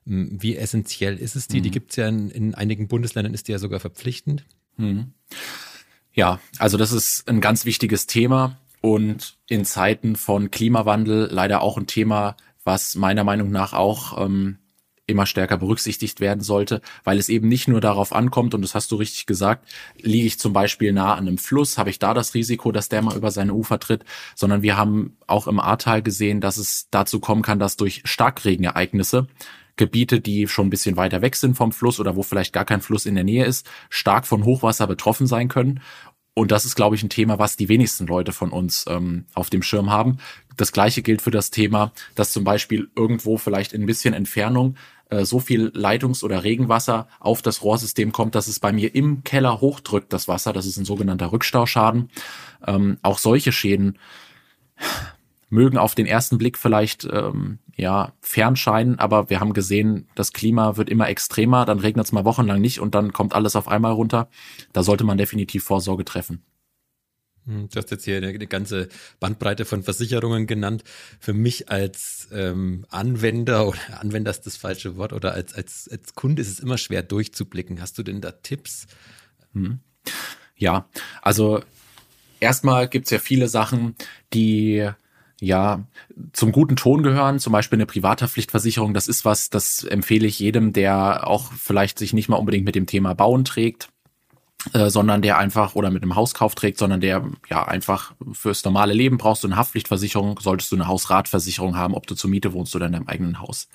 [0.06, 1.60] Wie essentiell ist es die?
[1.60, 1.64] Mhm.
[1.64, 4.46] Die gibt es ja in, in, einigen Bundesländern, ist die ja sogar verpflichtend.
[4.78, 5.14] Mhm.
[6.14, 11.78] Ja, also das ist ein ganz wichtiges Thema und in Zeiten von Klimawandel leider auch
[11.78, 14.58] ein Thema, was meiner Meinung nach auch ähm,
[15.10, 18.92] immer stärker berücksichtigt werden sollte, weil es eben nicht nur darauf ankommt, und das hast
[18.92, 19.68] du richtig gesagt,
[20.00, 23.02] liege ich zum Beispiel nah an einem Fluss, habe ich da das Risiko, dass der
[23.02, 27.20] mal über seine Ufer tritt, sondern wir haben auch im Ahrtal gesehen, dass es dazu
[27.20, 29.28] kommen kann, dass durch Starkregenereignisse
[29.80, 32.82] Gebiete, die schon ein bisschen weiter weg sind vom Fluss oder wo vielleicht gar kein
[32.82, 35.80] Fluss in der Nähe ist, stark von Hochwasser betroffen sein können.
[36.34, 39.50] Und das ist, glaube ich, ein Thema, was die wenigsten Leute von uns ähm, auf
[39.50, 40.18] dem Schirm haben.
[40.58, 44.76] Das gleiche gilt für das Thema, dass zum Beispiel irgendwo vielleicht in ein bisschen Entfernung
[45.10, 49.24] äh, so viel Leitungs- oder Regenwasser auf das Rohrsystem kommt, dass es bei mir im
[49.24, 50.54] Keller hochdrückt, das Wasser.
[50.54, 52.10] Das ist ein sogenannter Rückstauschaden.
[52.66, 53.98] Ähm, auch solche Schäden
[55.50, 60.78] mögen auf den ersten Blick vielleicht ähm, ja fernscheinen, aber wir haben gesehen, das Klima
[60.78, 63.94] wird immer extremer, dann regnet es mal wochenlang nicht und dann kommt alles auf einmal
[63.94, 64.30] runter.
[64.74, 66.44] Da sollte man definitiv Vorsorge treffen.
[67.50, 70.84] Hm, du hast jetzt hier eine, eine, ganze Bandbreite von Versicherungen genannt.
[71.20, 76.14] Für mich als ähm, Anwender oder Anwender ist das falsche Wort oder als, als, als
[76.14, 77.82] Kunde ist es immer schwer durchzublicken.
[77.82, 78.86] Hast du denn da Tipps?
[79.54, 79.80] Hm.
[80.56, 80.88] Ja,
[81.24, 81.64] also
[82.40, 83.96] erstmal gibt's ja viele Sachen,
[84.34, 84.88] die
[85.42, 85.88] ja,
[86.34, 90.74] zum guten Ton gehören, zum Beispiel eine Privathaftpflichtversicherung, das ist was, das empfehle ich jedem,
[90.74, 93.88] der auch vielleicht sich nicht mal unbedingt mit dem Thema Bauen trägt,
[94.74, 98.94] äh, sondern der einfach oder mit einem Hauskauf trägt, sondern der ja einfach fürs normale
[98.94, 102.76] Leben brauchst du eine Haftpflichtversicherung, solltest du eine Hausratversicherung haben, ob du zur Miete wohnst
[102.76, 103.70] oder in deinem eigenen Haus.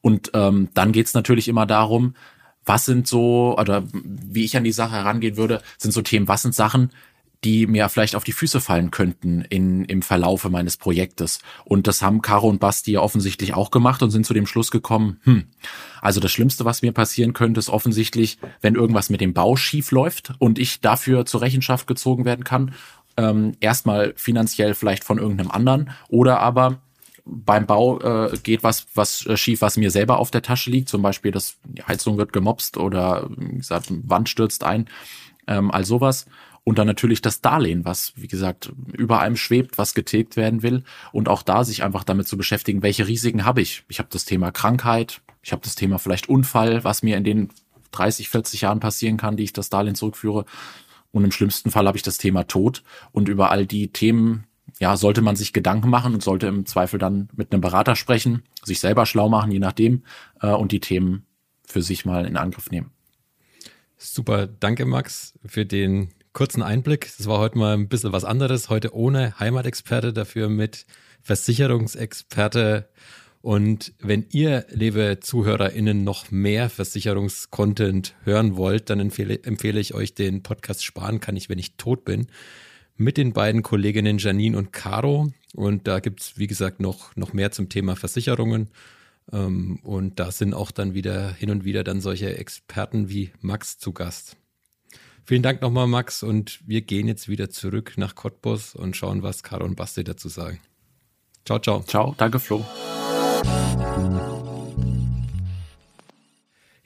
[0.00, 2.14] Und ähm, dann geht's natürlich immer darum,
[2.64, 6.42] was sind so, oder wie ich an die Sache herangehen würde, sind so Themen, was
[6.42, 6.90] sind Sachen,
[7.44, 11.40] die mir vielleicht auf die Füße fallen könnten in, im Verlaufe meines Projektes.
[11.64, 14.70] Und das haben Caro und Basti ja offensichtlich auch gemacht und sind zu dem Schluss
[14.70, 15.44] gekommen, hm,
[16.00, 19.90] also das Schlimmste, was mir passieren könnte, ist offensichtlich, wenn irgendwas mit dem Bau schief
[19.90, 22.74] läuft und ich dafür zur Rechenschaft gezogen werden kann.
[23.16, 26.80] Ähm, erstmal finanziell vielleicht von irgendeinem anderen oder aber
[27.24, 30.88] beim Bau äh, geht was, was äh, schief, was mir selber auf der Tasche liegt.
[30.88, 34.88] Zum Beispiel, das die Heizung wird gemopst oder wie gesagt, Wand stürzt ein.
[35.46, 36.26] Ähm, all sowas.
[36.64, 40.82] Und dann natürlich das Darlehen, was, wie gesagt, über einem schwebt, was getilgt werden will.
[41.12, 43.84] Und auch da sich einfach damit zu beschäftigen, welche Risiken habe ich.
[43.88, 47.50] Ich habe das Thema Krankheit, ich habe das Thema vielleicht Unfall, was mir in den
[47.92, 50.46] 30, 40 Jahren passieren kann, die ich das Darlehen zurückführe.
[51.12, 52.82] Und im schlimmsten Fall habe ich das Thema Tod.
[53.12, 54.44] Und über all die Themen,
[54.80, 58.42] ja, sollte man sich Gedanken machen und sollte im Zweifel dann mit einem Berater sprechen,
[58.64, 60.02] sich selber schlau machen, je nachdem,
[60.40, 61.26] äh, und die Themen
[61.66, 62.90] für sich mal in Angriff nehmen.
[63.98, 67.10] Super, danke Max für den kurzen Einblick.
[67.16, 68.68] Das war heute mal ein bisschen was anderes.
[68.68, 70.84] Heute ohne Heimatexperte, dafür mit
[71.22, 72.90] Versicherungsexperte.
[73.40, 80.14] Und wenn ihr, liebe ZuhörerInnen, noch mehr Versicherungskontent hören wollt, dann empfehle, empfehle ich euch
[80.14, 82.26] den Podcast Sparen kann ich, wenn ich tot bin,
[82.96, 85.30] mit den beiden Kolleginnen Janine und Caro.
[85.54, 88.70] Und da gibt's wie gesagt, noch, noch mehr zum Thema Versicherungen.
[89.32, 93.78] Ähm, und da sind auch dann wieder hin und wieder dann solche Experten wie Max
[93.78, 94.36] zu Gast.
[95.26, 96.22] Vielen Dank nochmal, Max.
[96.22, 100.28] Und wir gehen jetzt wieder zurück nach Cottbus und schauen, was Caro und Basti dazu
[100.28, 100.60] sagen.
[101.46, 101.82] Ciao, ciao.
[101.82, 102.64] Ciao, danke Flo.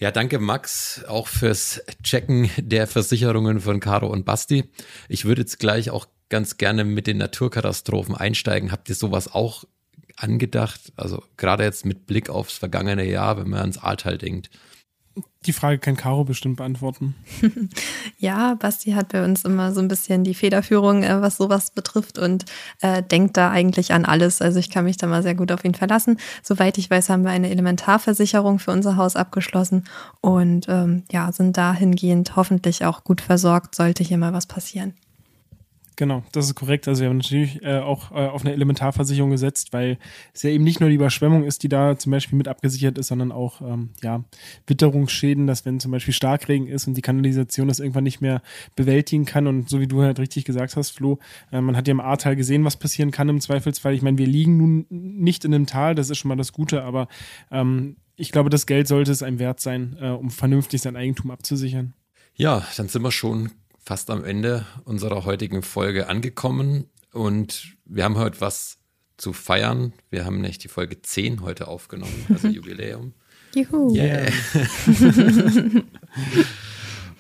[0.00, 4.70] Ja, danke Max, auch fürs Checken der Versicherungen von Caro und Basti.
[5.08, 8.70] Ich würde jetzt gleich auch ganz gerne mit den Naturkatastrophen einsteigen.
[8.70, 9.64] Habt ihr sowas auch
[10.16, 10.92] angedacht?
[10.94, 14.50] Also gerade jetzt mit Blick aufs vergangene Jahr, wenn man ans Ahrtal denkt.
[15.46, 17.14] Die Frage kann Caro bestimmt beantworten.
[18.18, 22.18] ja, Basti hat bei uns immer so ein bisschen die Federführung, äh, was sowas betrifft
[22.18, 22.44] und
[22.80, 24.42] äh, denkt da eigentlich an alles.
[24.42, 26.18] Also ich kann mich da mal sehr gut auf ihn verlassen.
[26.42, 29.84] Soweit ich weiß, haben wir eine Elementarversicherung für unser Haus abgeschlossen
[30.20, 34.94] und ähm, ja, sind dahingehend hoffentlich auch gut versorgt, sollte hier mal was passieren.
[35.98, 36.86] Genau, das ist korrekt.
[36.86, 39.98] Also wir haben natürlich äh, auch äh, auf eine Elementarversicherung gesetzt, weil
[40.32, 43.08] es ja eben nicht nur die Überschwemmung ist, die da zum Beispiel mit abgesichert ist,
[43.08, 44.22] sondern auch ähm, ja,
[44.68, 48.42] Witterungsschäden, dass wenn zum Beispiel Starkregen ist und die Kanalisation das irgendwann nicht mehr
[48.76, 51.18] bewältigen kann und so wie du halt richtig gesagt hast, Flo,
[51.50, 53.92] äh, man hat ja im Ahrtal gesehen, was passieren kann im Zweifelsfall.
[53.92, 56.84] Ich meine, wir liegen nun nicht in einem Tal, das ist schon mal das Gute,
[56.84, 57.08] aber
[57.50, 61.32] ähm, ich glaube, das Geld sollte es einem wert sein, äh, um vernünftig sein Eigentum
[61.32, 61.94] abzusichern.
[62.36, 63.50] Ja, dann sind wir schon
[63.88, 68.76] fast am Ende unserer heutigen Folge angekommen und wir haben heute was
[69.16, 69.94] zu feiern.
[70.10, 73.14] Wir haben nämlich die Folge 10 heute aufgenommen, also Jubiläum.
[73.54, 73.94] Juhu.
[73.94, 74.30] Yeah.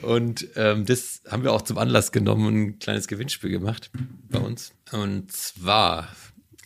[0.02, 3.90] und ähm, das haben wir auch zum Anlass genommen und ein kleines Gewinnspiel gemacht
[4.28, 4.74] bei uns.
[4.92, 6.08] Und zwar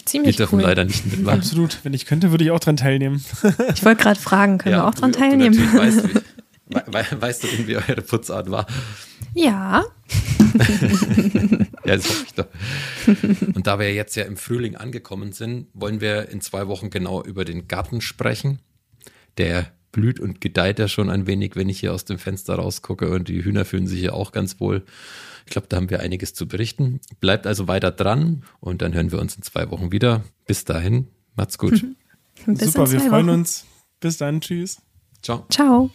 [0.04, 0.62] Ziemlich Wir dürfen cool.
[0.62, 1.38] leider nicht mitmachen.
[1.40, 1.78] Absolut.
[1.82, 3.22] Wenn ich könnte, würde ich auch dran teilnehmen.
[3.74, 5.56] Ich wollte gerade fragen, können wir auch dran du- teilnehmen?
[5.56, 8.66] Du weißt, we- we- weißt du wie eure Putzart war?
[9.34, 9.84] Ja,
[11.84, 12.46] Ja, das hoffe ich doch.
[13.54, 17.22] Und da wir jetzt ja im Frühling angekommen sind, wollen wir in zwei Wochen genau
[17.22, 18.60] über den Garten sprechen.
[19.38, 23.10] Der blüht und gedeiht ja schon ein wenig, wenn ich hier aus dem Fenster rausgucke
[23.10, 24.84] und die Hühner fühlen sich ja auch ganz wohl.
[25.46, 27.00] Ich glaube, da haben wir einiges zu berichten.
[27.20, 30.22] Bleibt also weiter dran und dann hören wir uns in zwei Wochen wieder.
[30.46, 31.84] Bis dahin, macht's gut.
[32.46, 33.28] bis Super, in wir freuen Wochen.
[33.40, 33.66] uns.
[34.00, 34.80] Bis dann, tschüss.
[35.22, 35.46] Ciao.
[35.50, 35.90] Ciao.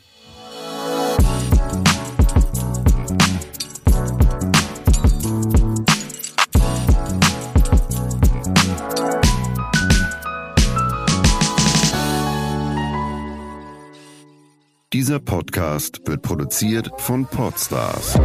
[14.91, 18.15] Dieser Podcast wird produziert von Podstars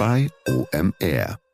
[0.00, 1.49] bei OMR.